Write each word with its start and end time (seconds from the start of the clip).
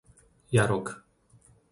Jarok 0.53 0.87